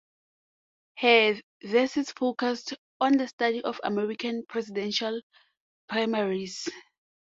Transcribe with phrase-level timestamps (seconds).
[0.97, 5.21] Her thesis focused on the study of American presidential
[5.89, 6.67] primaries.